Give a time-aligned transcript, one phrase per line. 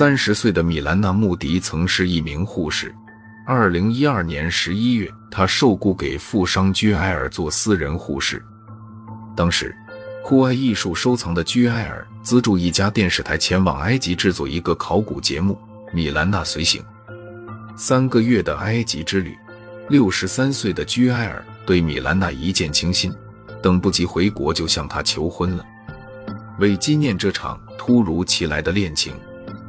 [0.00, 2.90] 三十岁的米兰娜·穆迪曾是一名护士。
[3.46, 8.42] 二零一二年十一月，她受雇给富商居埃尔做私人护士。
[9.36, 9.76] 当时，
[10.24, 15.60] 酷爱艺术收藏的居埃尔资助一家电视台前往埃及制作一个考古节目，
[15.92, 16.82] 米兰娜随行。
[17.76, 19.36] 三个月的埃及之旅，
[19.90, 23.12] 六十三岁的居埃尔对米兰娜一见倾心，
[23.62, 25.66] 等不及回国就向她求婚了。
[26.58, 29.12] 为纪念这场突如其来的恋情。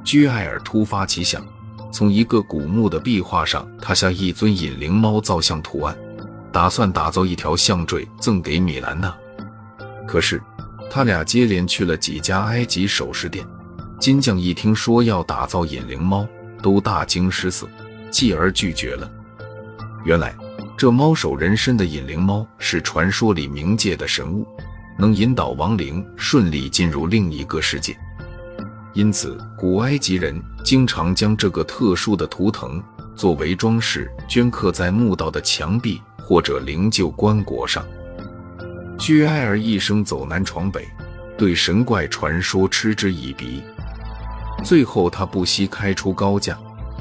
[0.03, 1.45] 居埃尔突发奇想，
[1.91, 5.95] 从一个古墓的壁画上拓下一尊隐灵猫造像图案，
[6.51, 9.15] 打算打造一条项坠赠给米兰娜。
[10.07, 10.41] 可是，
[10.89, 13.45] 他俩接连去了几家埃及首饰店，
[13.99, 16.27] 金匠一听说要打造隐灵猫，
[16.61, 17.69] 都大惊失色，
[18.09, 19.09] 继而拒绝了。
[20.03, 20.35] 原来，
[20.75, 24.45] 这猫首人身的隐灵猫是传说里冥界的神物，
[24.97, 27.95] 能引导亡灵顺利进入另一个世界。
[28.93, 32.83] 因此，古埃及人经常将这个特殊的图腾
[33.15, 37.85] 作为装饰，镌刻在墓道的墙壁或者灵柩棺椁上。
[38.99, 40.85] 居埃尔一生走南闯北，
[41.37, 43.63] 对神怪传说嗤之以鼻。
[44.63, 46.57] 最后，他不惜开出高价，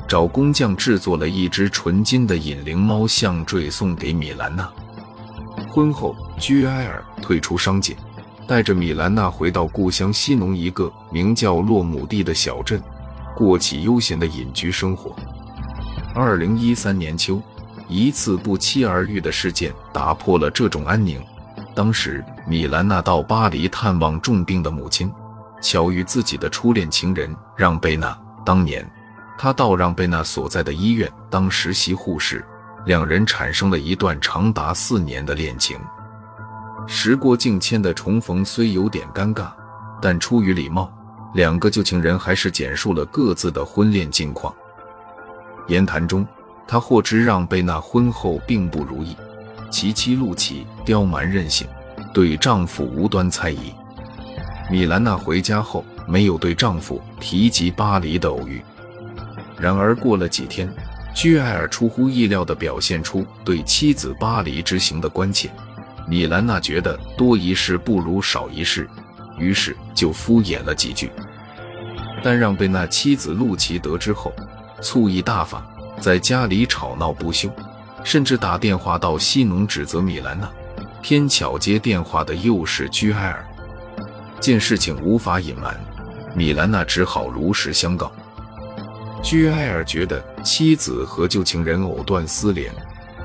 [0.08, 4.70] 找工匠制作了一只纯金的隐灵猫项坠送给米兰娜。
[5.68, 7.96] 婚后，居埃尔退出商界。
[8.50, 12.82] 带着米兰娜回到故乡西农一个名叫洛姆蒂的小镇，
[13.36, 15.14] 过起悠闲的隐居生活。
[16.16, 17.40] 二零一三年秋，
[17.86, 21.22] 一次不期而遇的事件打破了这种安宁。
[21.76, 25.12] 当时，米兰娜到巴黎探望重病的母亲，
[25.62, 28.18] 巧遇自己的初恋情人让贝娜。
[28.44, 28.84] 当年，
[29.38, 32.44] 她到让贝娜所在的医院当实习护士，
[32.84, 35.78] 两人产生了一段长达四年的恋情。
[36.92, 39.52] 时过境迁的重逢虽有点尴尬，
[40.02, 40.92] 但出于礼貌，
[41.34, 44.52] 两个旧情人还是简述了各自的婚恋近况。
[45.68, 46.26] 言谈中，
[46.66, 49.16] 他获知让贝娜婚后并不如意，
[49.70, 51.64] 其妻露琪刁蛮任性，
[52.12, 53.72] 对丈夫无端猜疑。
[54.68, 58.60] 米兰娜回家后没有对丈夫提及巴黎的偶遇。
[59.56, 60.68] 然而过了几天，
[61.14, 65.48] 居埃尔出乎意料地表现出对妻子巴黎之行的关切。
[66.10, 68.84] 米兰娜觉得多一事不如少一事，
[69.38, 71.08] 于是就敷衍了几句。
[72.20, 74.32] 但让贝娜妻子露琪得知后，
[74.82, 75.64] 醋意大发，
[76.00, 77.48] 在家里吵闹不休，
[78.02, 80.50] 甚至打电话到西农指责米兰娜。
[81.00, 83.46] 偏巧接电话的又是居埃尔，
[84.40, 85.78] 见事情无法隐瞒，
[86.34, 88.10] 米兰娜只好如实相告。
[89.22, 92.74] 居埃尔觉得妻子和旧情人藕断丝连。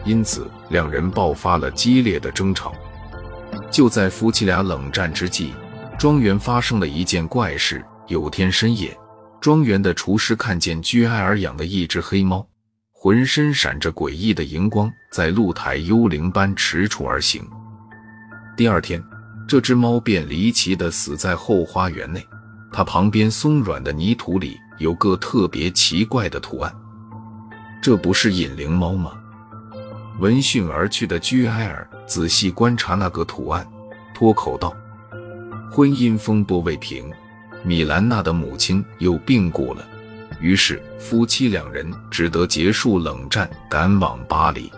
[0.06, 2.74] 因此，两人爆发了激烈的争吵。
[3.72, 5.54] 就在夫妻俩冷战之际，
[5.98, 7.84] 庄园发生了一件怪事。
[8.08, 8.96] 有天深夜，
[9.42, 12.48] 庄园的厨师看见居埃尔养的一只黑猫，
[12.92, 17.44] 浑身闪着诡异的荧光，在露台幽灵般踟蹰而行。
[18.56, 19.04] 第二天，
[19.48, 22.24] 这只猫便离奇地死在后花园内，
[22.72, 26.72] 它旁边松软的泥土里有个特别奇怪的图案。
[27.82, 29.14] 这不是引灵猫吗？
[30.18, 33.68] 闻讯而去的居埃尔仔细观察那个图案，
[34.14, 34.74] 脱口道
[35.70, 37.12] ：“婚姻风波未平，
[37.64, 39.86] 米兰娜的母亲又病故了。
[40.40, 44.72] 于是夫妻两人只得结束冷战，赶往巴黎。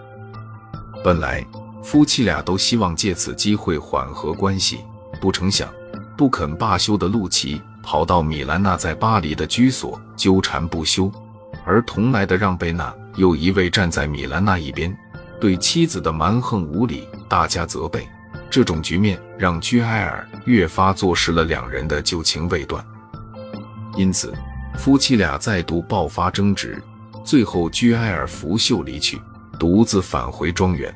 [1.04, 1.46] 本来
[1.84, 4.80] 夫妻俩都希望借此机会缓和关系，
[5.22, 5.70] 不成想
[6.18, 11.12] 不肯罢休的露琪跑到米兰娜在巴黎的居所纠缠不休，
[11.64, 14.92] 而同来的让贝娜又一味站在米兰娜一边。”
[15.40, 18.08] 对妻子的蛮横无理大加责备，
[18.50, 22.84] 这种局面让居埃尔越发坐实了两人的旧情未断。
[23.96, 24.34] 因此，
[24.78, 26.82] 夫妻俩再度爆发争执，
[27.24, 29.22] 最后居埃尔拂袖离去，
[29.60, 30.94] 独自返回庄园。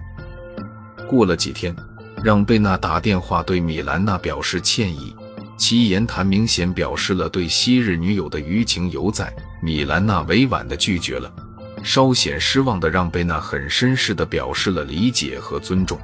[1.10, 1.76] 过了几天，
[2.24, 5.16] 让贝娜打电话对米兰娜表示歉意，
[5.58, 11.32] 其言谈明显表示了对昔日女友的余情犹在，米兰娜委婉地拒绝了。
[11.84, 15.98] 稍显失望的让贝娜很绅士的表示了理解和尊重。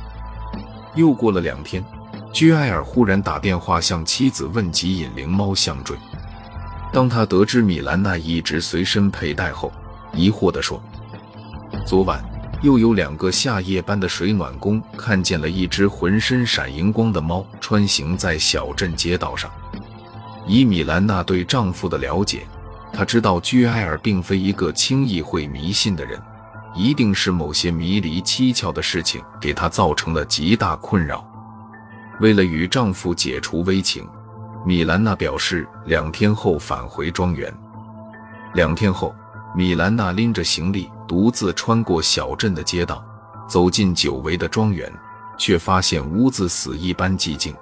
[0.95, 1.83] 又过了两天，
[2.33, 5.95] 居埃尔忽然打电话向妻子问及引灵猫项坠。
[6.91, 9.71] 当他得知米兰娜一直随身佩戴后，
[10.13, 10.81] 疑惑地说
[11.85, 12.23] ：“昨晚
[12.63, 19.51] 又有两个下夜班的水暖工看见了一只浑身闪荧光的猫穿行在小镇街道上。”
[20.47, 22.47] 以米兰娜对丈夫的了解。
[22.93, 26.19] 他知道居埃尔并非一个轻易会迷信的人，
[26.73, 31.25] 一定是某些迷离蹊跷的事情给他造成了极大困扰。
[32.19, 34.07] 为了与丈夫解除危情，
[34.65, 37.53] 米兰娜表示两天后返回庄园。
[38.53, 39.13] 两天后，
[39.55, 43.03] 米兰娜拎着行李，独自穿过小镇的街道，
[43.47, 44.91] 走进久违的庄园，
[45.37, 47.53] 却发现屋子死一般寂静，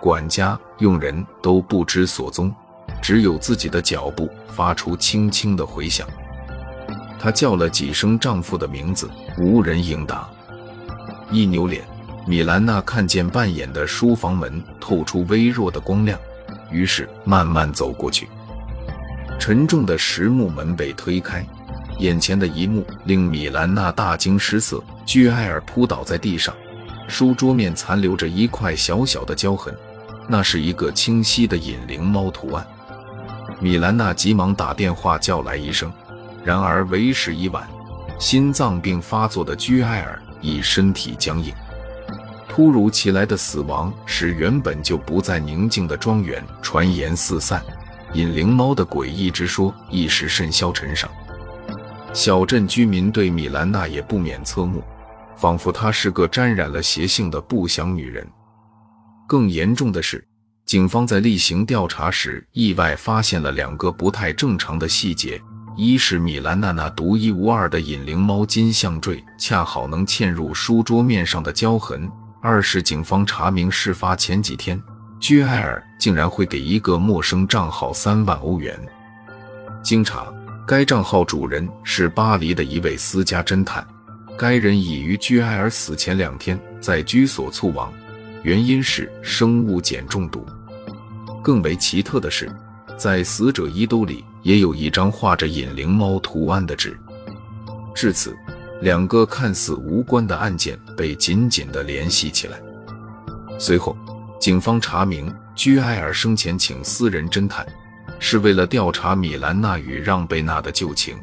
[0.00, 2.54] 管家、佣人都不知所踪，
[3.00, 6.06] 只有自己的脚步发出轻轻的回响。
[7.18, 9.08] 她叫了几声丈夫的名字，
[9.38, 10.28] 无人应答。
[11.30, 11.82] 一扭脸，
[12.26, 16.18] 米兰娜看见半掩的书房门透出微弱的光亮，
[16.70, 18.28] 于是慢慢走过去。
[19.38, 21.44] 沉重的实木门被推开，
[21.98, 24.82] 眼前的一幕令米兰娜大惊失色。
[25.04, 26.54] 居埃尔扑倒在地上，
[27.08, 29.74] 书桌面残留着一块小小的胶痕，
[30.28, 32.66] 那是一个清晰的引灵猫图案。
[33.60, 35.92] 米兰娜急忙打电话叫来医生，
[36.44, 37.66] 然而为时已晚，
[38.18, 41.52] 心脏病发作的居埃尔已身体僵硬。
[42.48, 47.62] 突如其来的死亡使原本就不再宁静的庄园传言四散。
[48.14, 51.10] 引灵猫的诡异之说一时甚嚣尘上，
[52.12, 54.82] 小镇居民对米兰娜也不免侧目，
[55.34, 58.26] 仿佛她是个沾染了邪性的不祥女人。
[59.32, 60.22] 更严重的是，
[60.66, 65.40] 警方在例行调查时意外发现了两个不太正常的细节：
[65.74, 72.06] 一是米兰娜那独一无二的引灵猫金项坠恰好能嵌入书桌面上的胶痕；
[72.42, 74.78] 二是警方查明事发前几天。
[75.18, 78.78] 居埃尔竟然会给一个陌生账号三万欧元。
[79.82, 80.30] 经查，
[80.66, 83.82] 该账号主人是巴黎的一位私家侦探。
[84.36, 87.90] 该人已于居埃尔死前两天在居所猝亡，
[88.42, 90.46] 原因是生物碱中毒。
[91.42, 92.50] 更为奇特的是，
[92.96, 96.96] 在死者衣兜里也有一张画着引灵猫图案的纸。
[97.94, 98.36] 至此，
[98.80, 102.60] 两个看似无关的案件被紧紧地联系起来。
[103.58, 103.96] 随后。
[104.40, 107.64] 警方查明，居埃尔生前请私人侦探，
[108.18, 111.16] 是为了调查米兰娜与让贝纳的旧情，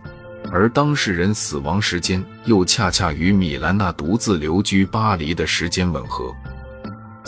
[0.49, 6.33] 而当事人死亡时间又恰恰与米兰娜独自留居巴黎的时间吻合。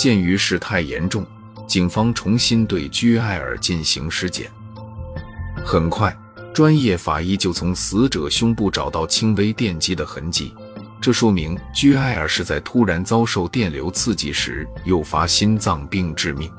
[0.02, 1.24] 鉴于事态严重，
[1.68, 4.50] 警方重新对居埃尔进行尸检。
[5.64, 6.12] 很快，
[6.52, 10.56] 专业法医就从死者胸部找到轻微电击的痕迹。
[11.00, 16.52] 这说明居埃尔是在突然遭受电流刺激时诱发心脏病致命，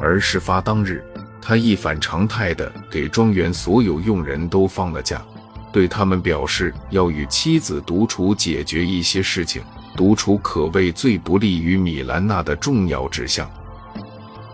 [0.00, 1.04] 而事发当日，
[1.42, 5.22] 他一反常态的给庄园所有佣人都放了假，
[5.70, 9.62] 对他们表示要与妻子独处解决一些事情。
[9.96, 13.50] 独处可谓最不利于米兰娜的重要指向。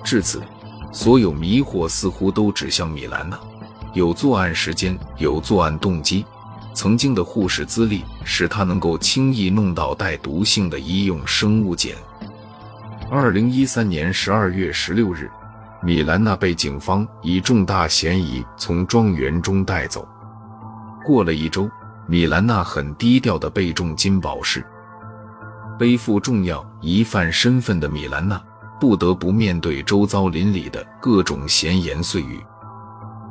[0.03, 0.43] 至此，
[0.93, 3.39] 所有迷惑似乎都指向米兰娜，
[3.93, 6.25] 有作案时间，有作案动机。
[6.73, 11.93] 曾经的护士资历使他能够轻易弄到带毒性的医用生物碱。
[13.11, 15.31] 二零一三年十二月十六日，
[15.83, 20.07] 米兰娜被警方以重大嫌疑从庄园中带走。
[21.05, 21.71] 过了一周，
[22.07, 24.65] 米兰娜很低调地被重金保释。
[25.79, 28.43] 背负重要疑犯身份的米兰娜
[28.81, 32.41] 不得不面对周遭邻里的各种闲言碎语。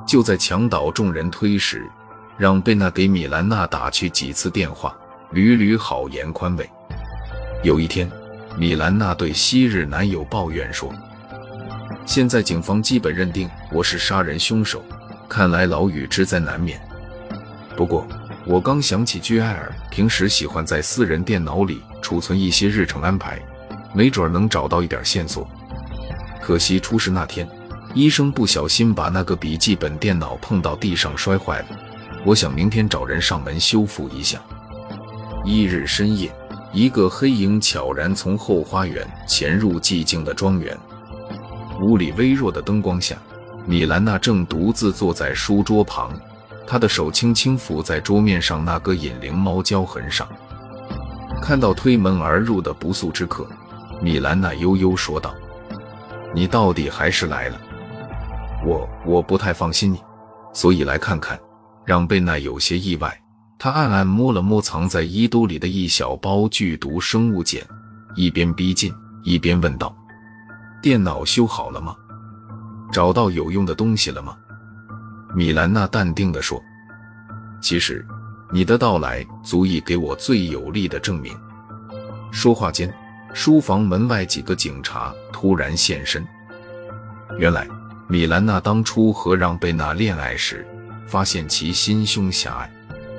[0.07, 1.89] 就在墙倒众人推时，
[2.37, 4.95] 让贝娜给米兰娜打去几次电话，
[5.31, 6.69] 屡屡好言宽慰。
[7.63, 8.09] 有一天，
[8.57, 10.93] 米兰娜对昔日男友抱怨说
[12.05, 14.83] ：“现在警方基本认定我是杀人凶手，
[15.27, 16.79] 看来牢狱之灾难免。
[17.75, 18.07] 不过，
[18.47, 23.41] 我刚想起居埃尔平时喜欢在私人电脑里储存一些日程安排，
[23.93, 25.47] 没准能找到一点线索。
[26.43, 27.47] 可惜出事那天，
[27.95, 31.67] 医生不小心把那个笔记本电脑碰到地上摔坏了。”
[32.23, 34.39] 我想明天找人上门修复一下。
[35.43, 36.31] 一日深夜，
[36.71, 40.77] 一个黑影悄然从后花园潜入寂静的庄园。
[41.81, 43.15] 屋里微弱的灯光下，
[43.65, 46.11] 米兰娜正独自坐在书桌旁，
[46.67, 50.27] 他的手轻轻抚在桌面上那个引灵猫胶痕上。
[51.41, 53.47] 看到推门而入的不速之客，
[54.01, 55.33] 米兰娜悠悠说道
[56.33, 57.61] ：“你到底还是来了。
[58.65, 59.99] 我我不太放心你，
[60.53, 61.39] 所以来看看。”
[61.85, 63.15] 让贝娜有些意外，
[63.59, 67.61] 他暗暗摸了摸藏在衣兜里的一小包剧毒生物碱，
[68.15, 68.91] 一边逼近
[69.23, 69.95] 一边问道
[70.81, 71.95] ：“电脑修好了吗？
[72.91, 74.35] 找到有用的东西了吗？”
[75.35, 76.63] 米兰娜淡定地说
[77.61, 78.05] ：“其实，
[78.51, 81.35] 你的到来足以给我最有力的证明。”
[82.31, 82.91] 说话间，
[83.33, 86.25] 书房门外几个警察突然现身。
[87.37, 87.67] 原来，
[88.07, 90.65] 米兰娜当初和让贝娜恋爱时。
[91.07, 92.71] 发现其心胸狭隘，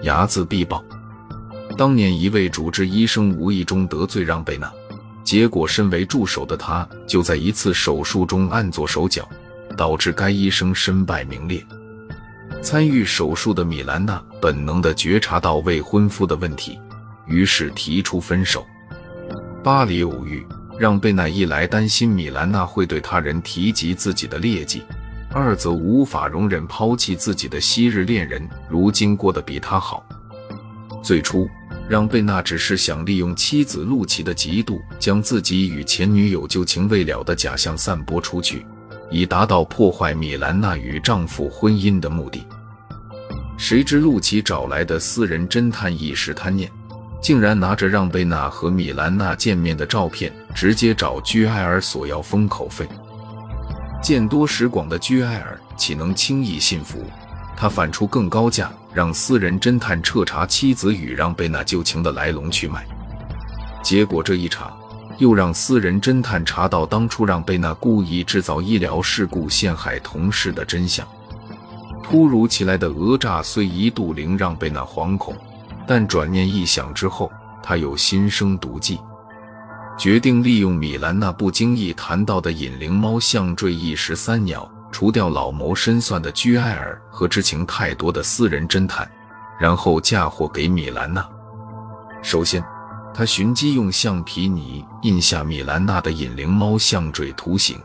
[0.02, 0.84] 睚眦必报。
[1.78, 4.68] 当年一位主治医生无意中得罪让贝娜，
[5.22, 9.28] 结果身为助手的他就在一次手术中暗做手脚，
[9.76, 11.64] 导致该医生身败名裂。
[12.66, 16.76] 参与手术的米兰娜本能的觉察到未婚夫的问题，
[17.24, 18.66] 于是提出分手。
[19.62, 20.44] 巴黎偶遇
[20.76, 24.82] 让贝奈一来担心米兰娜会对他人提及自己的劣迹，
[25.30, 30.04] 二则无法容忍抛弃自己的昔日恋人如今过得比他好。
[31.00, 31.48] 最初，
[31.88, 38.66] 让贝纳只是想利用妻子露琪的嫉妒，将自己与前女友旧情未了的假象散播出去，
[39.08, 42.44] 以达到破坏米兰娜与丈夫婚姻的目的。
[43.56, 46.70] 谁知陆琪找来的私人侦探一时贪念，
[47.22, 52.86] 竟然拿着让贝娜和米兰娜见面的照片，直接找居埃尔索要封口费。
[54.02, 57.02] 见多识广的居埃尔岂能轻易信服？
[57.56, 62.86] 他反出更高价，让私人侦探彻查妻子与让贝娜旧情的来龙去脉。
[63.82, 64.70] 结果这一查，
[65.16, 71.08] 又让私人侦探查到当初让贝娜故意制造医疗事故陷害同事的真相。
[72.08, 75.34] 突如其来的讹诈虽一度令让贝娜惶恐，
[75.88, 77.28] 但转念一想之后，
[77.60, 79.00] 他又心生毒计，
[79.98, 84.70] 决定利用米兰娜不经意谈到的引灵猫项坠一石三鸟。
[84.92, 89.06] 除掉老谋深算的居埃尔和知情太多的私人侦探，
[89.58, 91.28] 然后嫁祸给米兰娜。
[92.22, 92.64] 首先，
[93.12, 97.76] 他寻机用橡皮泥印下米兰娜的引灵猫项坠图形，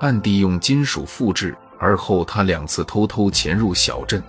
[0.00, 1.54] 暗地用金属复制。
[1.78, 4.22] 而后，他两次偷偷潜入小镇，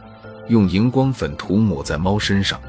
[0.47, 2.59] 用荧光粉涂抹在猫身上，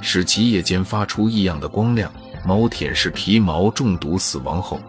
[0.00, 2.10] 使其夜间发出异样的光亮。
[2.42, 4.80] 猫舔舐皮毛中毒死亡后，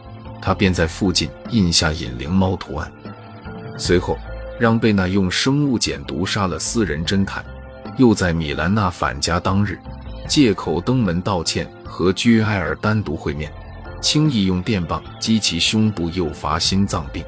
[0.42, 2.90] 他便在附近印下引灵猫图案。
[3.78, 4.18] 随后，
[4.58, 7.44] 让贝娜用生物碱毒杀了私人侦探，
[7.98, 9.78] 又在米兰娜返家当日，
[10.30, 13.52] 借口登门道歉和居埃尔单独会面，
[14.00, 17.22] 轻易用电棒击其胸部诱发心脏病。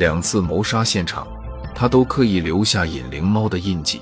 [0.00, 1.28] 两次谋杀现场，
[1.74, 4.00] 他都刻意留下引灵猫的印记，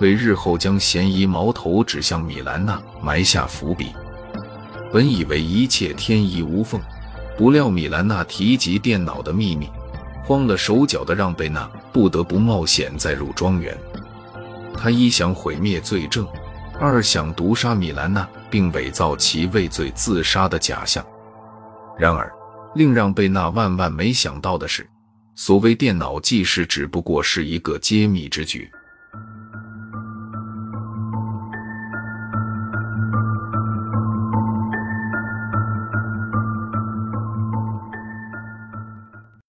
[0.00, 3.88] 为日后将嫌疑矛头指向米兰娜埋下伏笔。
[4.92, 6.80] 本以为一切天衣无缝，
[7.36, 9.68] 不料米兰娜提及电脑的秘密。
[10.24, 13.76] 慌了手脚的让贝娜不得不冒险再入庄园。
[14.72, 16.24] 他一想毁灭罪证，
[16.78, 21.04] 二想毒杀米兰娜，并伪造其畏罪自杀的假象。
[21.98, 22.32] 然而，
[22.76, 24.88] 令让贝娜万万没想到的是，
[25.42, 28.70] 所谓电脑记事只不过是一个揭秘之举。